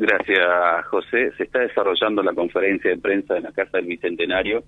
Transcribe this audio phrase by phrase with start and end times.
[0.00, 1.32] Gracias, José.
[1.36, 4.62] Se está desarrollando la conferencia de prensa en la Casa del Bicentenario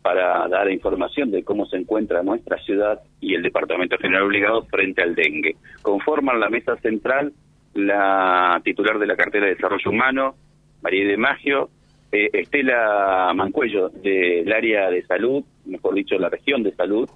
[0.00, 5.02] para dar información de cómo se encuentra nuestra ciudad y el Departamento General Obligado frente
[5.02, 5.56] al dengue.
[5.82, 7.34] Conforman la mesa central
[7.74, 10.34] la titular de la cartera de Desarrollo Humano,
[10.80, 11.68] María de Magio,
[12.10, 17.06] eh, Estela Mancuello del área de salud, mejor dicho, la región de salud,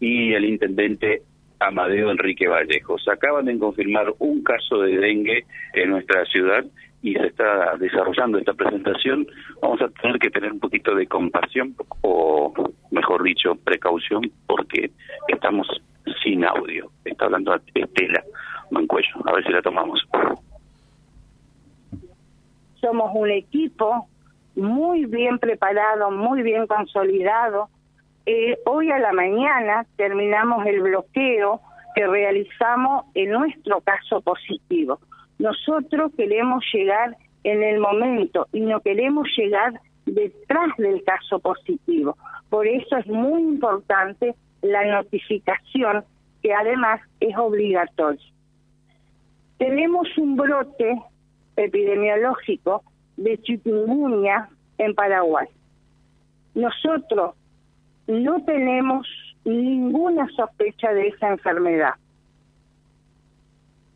[0.00, 1.20] y el intendente
[1.60, 3.06] Amadeo Enrique Vallejos.
[3.06, 5.44] Acaban de confirmar un caso de dengue
[5.74, 6.64] en nuestra ciudad
[7.02, 9.26] y se está desarrollando esta presentación.
[9.60, 12.52] Vamos a tener que tener un poquito de compasión o,
[12.90, 14.90] mejor dicho, precaución porque
[15.28, 15.66] estamos
[16.22, 16.90] sin audio.
[17.04, 18.22] Está hablando Estela
[18.70, 19.14] Mancuello.
[19.26, 20.00] A ver si la tomamos.
[22.80, 24.08] Somos un equipo
[24.54, 27.68] muy bien preparado, muy bien consolidado.
[28.26, 31.60] Eh, hoy a la mañana terminamos el bloqueo
[31.94, 35.00] que realizamos en nuestro caso positivo.
[35.42, 39.72] Nosotros queremos llegar en el momento y no queremos llegar
[40.06, 42.16] detrás del caso positivo.
[42.48, 46.04] Por eso es muy importante la notificación,
[46.44, 48.24] que además es obligatoria.
[49.58, 51.02] Tenemos un brote
[51.56, 52.84] epidemiológico
[53.16, 55.48] de chikungunya en Paraguay.
[56.54, 57.34] Nosotros
[58.06, 59.08] no tenemos
[59.44, 61.94] ninguna sospecha de esa enfermedad.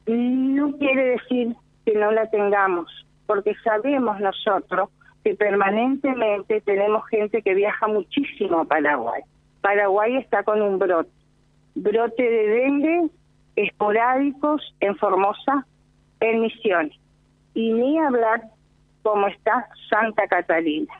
[0.06, 1.54] No quiere decir
[1.84, 2.90] que no la tengamos,
[3.26, 4.90] porque sabemos nosotros
[5.24, 9.22] que permanentemente tenemos gente que viaja muchísimo a Paraguay.
[9.60, 11.10] Paraguay está con un brote,
[11.74, 13.10] brote de dengue
[13.56, 15.66] esporádicos en Formosa,
[16.20, 16.96] en Misiones.
[17.54, 18.42] Y ni hablar
[19.02, 20.94] cómo está Santa Catalina.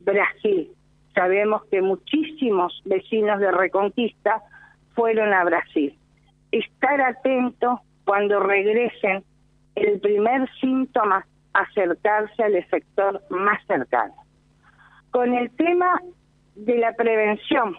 [0.00, 0.70] Brasil.
[1.14, 4.42] Sabemos que muchísimos vecinos de Reconquista
[4.94, 5.94] fueron a Brasil.
[6.50, 9.24] Estar atento cuando regresen
[9.74, 14.14] el primer síntoma, acercarse al efector más cercano.
[15.10, 16.00] Con el tema
[16.54, 17.76] de la prevención,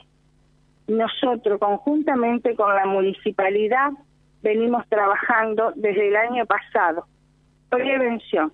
[0.87, 3.91] nosotros conjuntamente con la municipalidad
[4.41, 7.05] venimos trabajando desde el año pasado.
[7.69, 8.51] Prevención.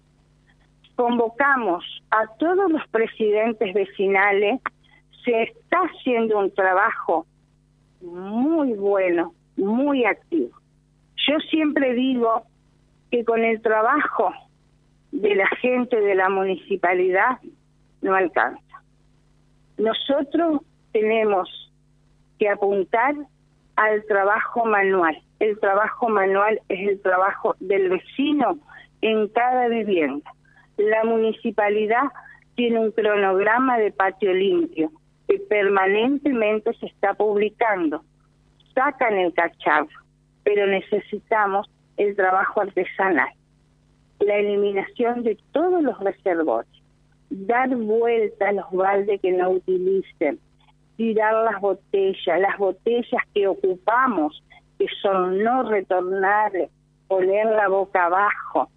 [0.95, 4.61] Convocamos a todos los presidentes vecinales,
[5.23, 7.25] se está haciendo un trabajo
[8.01, 10.58] muy bueno, muy activo.
[11.29, 12.41] Yo siempre digo
[13.11, 14.33] que con el trabajo
[15.11, 17.37] de la gente de la municipalidad
[18.01, 18.81] no alcanza.
[19.77, 21.71] Nosotros tenemos
[22.39, 23.13] que apuntar
[23.75, 25.21] al trabajo manual.
[25.39, 28.57] El trabajo manual es el trabajo del vecino
[29.01, 30.33] en cada vivienda.
[30.77, 32.05] La municipalidad
[32.55, 34.91] tiene un cronograma de patio limpio
[35.27, 38.03] que permanentemente se está publicando.
[38.73, 40.08] Sacan el cacharro,
[40.49, 43.29] pero necesitamos el trabajo artesanal,
[44.19, 46.81] la eliminación de todos los reservorios,
[47.29, 50.39] dar vuelta a los baldes que no utilicen,
[50.97, 54.43] tirar las botellas, las botellas que ocupamos,
[54.79, 56.71] que son no retornables,
[57.07, 58.71] poner la boca abajo,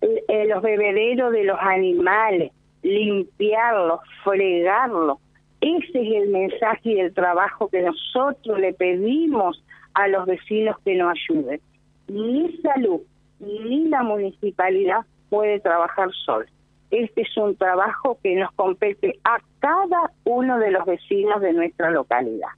[0.00, 2.52] eh, los bebederos de los animales,
[2.82, 5.18] limpiarlos, fregarlos.
[5.60, 9.62] Ese es el mensaje y el trabajo que nosotros le pedimos
[9.94, 11.60] a los vecinos que nos ayuden.
[12.08, 13.00] Ni salud
[13.40, 16.46] ni la municipalidad puede trabajar sola.
[16.90, 21.90] Este es un trabajo que nos compete a cada uno de los vecinos de nuestra
[21.90, 22.48] localidad.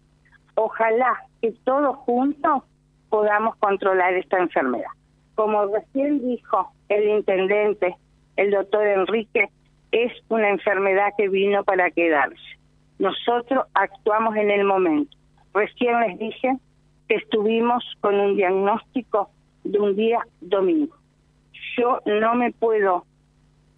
[0.54, 2.62] Ojalá que todos juntos
[3.10, 4.90] podamos controlar esta enfermedad.
[5.34, 7.96] Como recién dijo el intendente,
[8.36, 9.50] el doctor Enrique,
[9.92, 12.40] es una enfermedad que vino para quedarse.
[12.98, 15.16] Nosotros actuamos en el momento.
[15.52, 16.56] Recién les dije
[17.16, 19.30] estuvimos con un diagnóstico
[19.64, 20.96] de un día domingo.
[21.76, 23.04] Yo no me puedo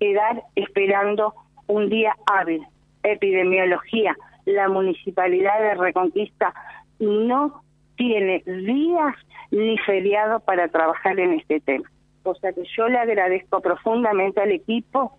[0.00, 1.34] quedar esperando
[1.66, 2.62] un día hábil.
[3.02, 6.54] Epidemiología, la municipalidad de Reconquista
[6.98, 7.62] no
[7.96, 9.14] tiene días
[9.50, 11.88] ni feriados para trabajar en este tema.
[12.22, 15.18] O sea que yo le agradezco profundamente al equipo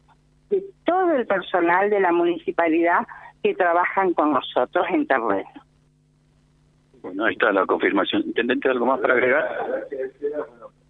[0.49, 3.05] de todo el personal de la municipalidad
[3.43, 5.64] que trabajan con nosotros en terreno.
[7.05, 8.23] Bueno, ahí está la confirmación.
[8.25, 9.47] ¿Intendente, algo más para agregar?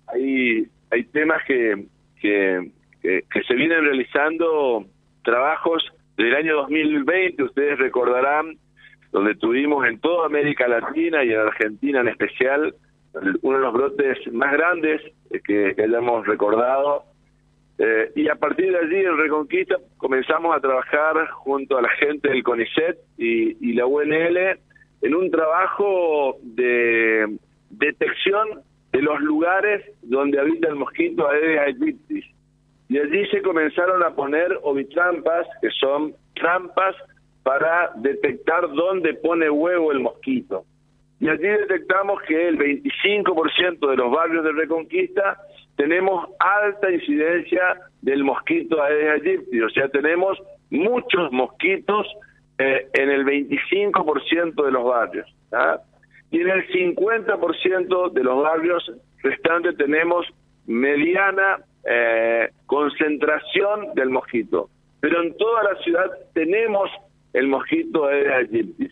[0.08, 1.86] Hay, hay temas que,
[2.22, 4.86] que se vienen realizando
[5.24, 5.84] trabajos
[6.16, 8.58] del año 2020, ustedes recordarán,
[9.12, 12.74] donde tuvimos en toda América Latina y en Argentina en especial
[13.42, 15.02] uno de los brotes más grandes
[15.44, 17.04] que, hayamos recordado.
[17.78, 22.30] Eh, y a partir de allí, en Reconquista, comenzamos a trabajar junto a la gente
[22.30, 24.60] del CONICET y, y la UNL
[25.06, 27.38] en un trabajo de
[27.70, 28.62] detección
[28.92, 32.24] de los lugares donde habita el mosquito Aedes aegypti
[32.90, 36.96] y allí se comenzaron a poner ovitrampas, que son trampas
[37.44, 40.66] para detectar dónde pone huevo el mosquito.
[41.20, 45.38] Y allí detectamos que el 25% de los barrios de Reconquista
[45.76, 50.38] tenemos alta incidencia del mosquito Aedes aegypti, o sea, tenemos
[50.72, 52.08] muchos mosquitos
[52.58, 55.28] eh, en el 25% de los barrios.
[56.32, 58.92] Y en el 50% de los barrios
[59.22, 60.26] restantes tenemos
[60.66, 64.70] mediana eh, concentración del mosquito.
[65.02, 66.90] Pero en toda la ciudad tenemos
[67.34, 68.90] el mosquito Aedes aegypti.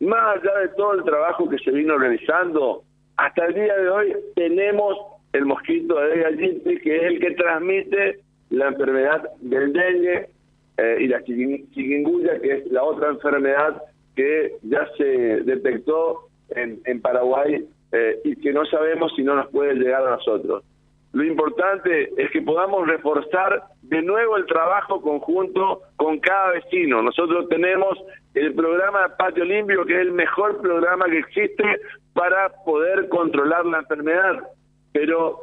[0.00, 2.84] Más allá de todo el trabajo que se vino realizando,
[3.16, 4.96] hasta el día de hoy tenemos
[5.32, 8.20] el mosquito Aedes aegypti, que es el que transmite
[8.50, 10.30] la enfermedad del dengue
[10.76, 13.82] eh, y la chikungunya, que es la otra enfermedad
[14.16, 19.48] que ya se detectó en, en Paraguay eh, y que no sabemos si no nos
[19.48, 20.64] puede llegar a nosotros.
[21.12, 27.02] Lo importante es que podamos reforzar de nuevo el trabajo conjunto con cada vecino.
[27.02, 27.98] Nosotros tenemos
[28.34, 31.64] el programa Patio Limpio, que es el mejor programa que existe
[32.12, 34.40] para poder controlar la enfermedad.
[34.92, 35.40] Pero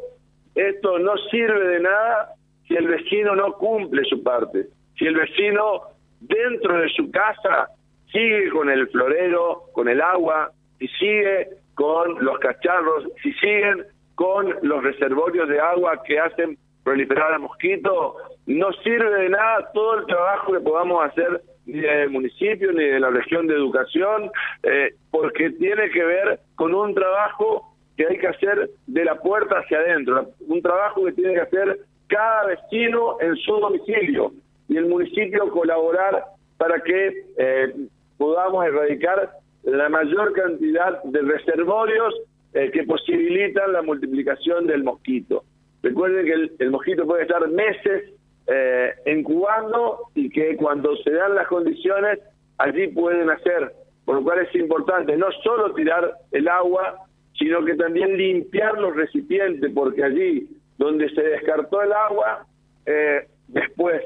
[0.55, 2.33] esto no sirve de nada
[2.65, 4.67] si el vecino no cumple su parte.
[4.97, 5.83] Si el vecino
[6.19, 7.69] dentro de su casa
[8.11, 13.85] sigue con el florero, con el agua, si sigue con los cacharros, si siguen
[14.15, 18.15] con los reservorios de agua que hacen proliferar a mosquitos,
[18.47, 22.99] no sirve de nada todo el trabajo que podamos hacer ni del municipio ni de
[22.99, 24.31] la región de educación,
[24.63, 29.59] eh, porque tiene que ver con un trabajo que hay que hacer de la puerta
[29.59, 34.31] hacia adentro, un trabajo que tiene que hacer cada vecino en su domicilio
[34.67, 36.23] y el municipio colaborar
[36.57, 37.73] para que eh,
[38.17, 39.31] podamos erradicar
[39.63, 42.13] la mayor cantidad de reservorios
[42.53, 45.43] eh, que posibilitan la multiplicación del mosquito.
[45.83, 48.13] Recuerden que el, mosquito puede estar meses
[48.47, 52.19] eh, incubando y que cuando se dan las condiciones
[52.57, 53.73] allí pueden hacer,
[54.05, 58.95] por lo cual es importante no solo tirar el agua, sino que también limpiar los
[58.95, 60.47] recipientes, porque allí
[60.77, 62.45] donde se descartó el agua,
[62.85, 64.01] eh, después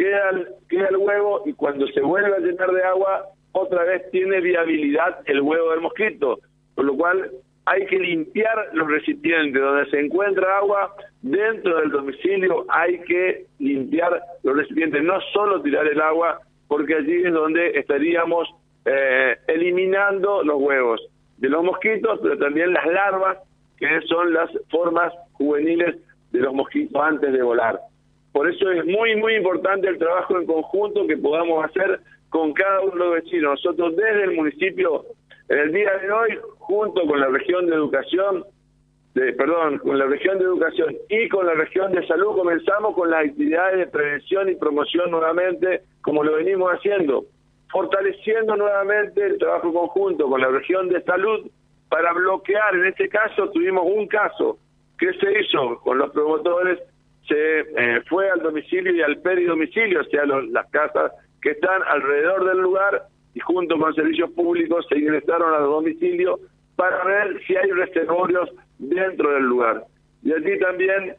[0.00, 0.30] queda
[0.68, 5.18] queda el huevo y cuando se vuelve a llenar de agua, otra vez tiene viabilidad
[5.26, 6.38] el huevo del mosquito,
[6.74, 7.30] por lo cual
[7.66, 9.60] hay que limpiar los recipientes.
[9.60, 15.02] Donde se encuentra agua dentro del domicilio hay que limpiar los recipientes.
[15.02, 18.48] No solo tirar el agua porque allí es donde estaríamos
[18.86, 21.00] eh, eliminando los huevos
[21.36, 23.38] de los mosquitos pero también las larvas
[23.76, 25.96] que son las formas juveniles
[26.32, 27.78] de los mosquitos antes de volar
[28.32, 32.80] por eso es muy muy importante el trabajo en conjunto que podamos hacer con cada
[32.80, 33.60] uno de los vecinos.
[33.64, 35.04] Nosotros desde el municipio
[35.48, 38.44] en el día de hoy, junto con la región de educación,
[39.14, 43.10] de, perdón, con la región de educación y con la región de salud, comenzamos con
[43.10, 47.24] las actividades de prevención y promoción nuevamente, como lo venimos haciendo,
[47.72, 51.50] fortaleciendo nuevamente el trabajo conjunto con la región de salud
[51.88, 54.56] para bloquear, en este caso tuvimos un caso
[54.96, 56.78] que se hizo con los promotores,
[57.28, 61.12] se eh, fue al domicilio y al peridomicilio, o sea, las casas
[61.42, 63.02] que están alrededor del lugar,
[63.34, 66.40] y junto con servicios públicos se ingresaron a los domicilios
[66.76, 69.84] para ver si hay reservorios dentro del lugar.
[70.22, 71.14] Y allí también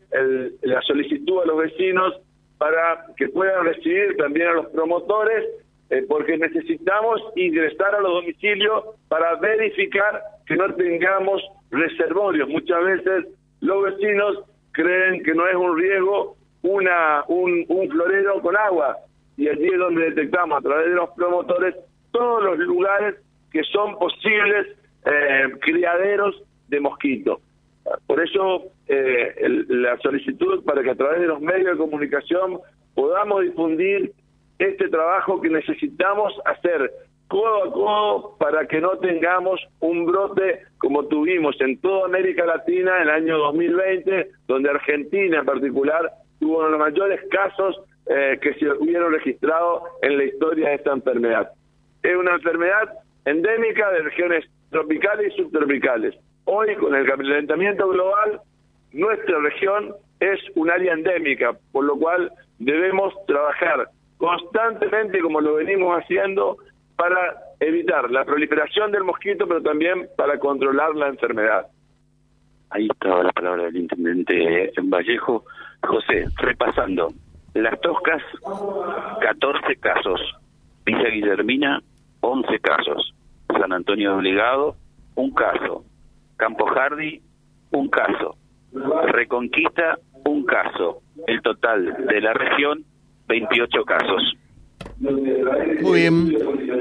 [0.62, 2.22] la solicitud a los vecinos
[2.58, 5.46] para que puedan recibir también a los promotores,
[5.90, 12.48] eh, porque necesitamos ingresar a los domicilios para verificar que no tengamos reservorios.
[12.50, 13.26] Muchas veces
[13.62, 18.98] los vecinos creen que no es un riesgo una un, un florero con agua,
[19.38, 21.76] y allí es donde detectamos a través de los promotores
[22.12, 23.16] todos los lugares
[23.52, 24.68] que son posibles
[25.06, 27.40] eh, criaderos de mosquitos.
[28.06, 29.36] Por eso eh,
[29.68, 32.60] la solicitud para que a través de los medios de comunicación
[32.94, 34.12] podamos difundir
[34.60, 36.92] este trabajo que necesitamos hacer
[37.32, 42.98] codo a codo para que no tengamos un brote como tuvimos en toda América Latina
[42.98, 48.38] en el año 2020, donde Argentina en particular tuvo uno de los mayores casos eh,
[48.42, 51.52] que se hubieron registrado en la historia de esta enfermedad
[52.04, 52.90] es una enfermedad
[53.26, 56.16] endémica de regiones tropicales y subtropicales.
[56.46, 58.42] Hoy, con el calentamiento global,
[58.92, 65.98] nuestra región es un área endémica, por lo cual debemos trabajar constantemente, como lo venimos
[65.98, 66.58] haciendo,
[67.02, 71.66] para evitar la proliferación del mosquito, pero también para controlar la enfermedad.
[72.70, 75.44] Ahí estaba la palabra del intendente en Vallejo.
[75.82, 77.08] José, repasando,
[77.56, 78.22] las toscas,
[79.20, 80.22] 14 casos.
[80.86, 81.82] Villa Guillermina,
[82.20, 83.16] 11 casos.
[83.48, 84.76] San Antonio de Obligado,
[85.16, 85.84] un caso.
[86.38, 87.20] Campo Hardy,
[87.72, 88.36] un caso.
[89.08, 91.02] Reconquista, un caso.
[91.26, 92.86] el total de la región,
[93.28, 94.38] 28 casos.
[95.02, 96.34] Muy bien,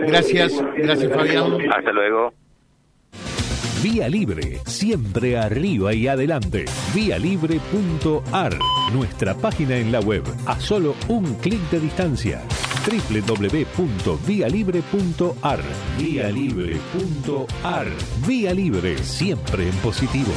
[0.07, 1.59] gracias, gracias Fabián.
[1.71, 2.33] Hasta luego.
[3.83, 6.67] Vía Libre, siempre arriba y adelante.
[6.95, 8.59] Vialibre.ar,
[8.93, 12.43] nuestra página en la web, a solo un clic de distancia.
[12.85, 15.61] www.vialibre.ar,
[15.99, 17.87] vialibre.ar.
[18.29, 20.35] Vía Libre, siempre en positivo.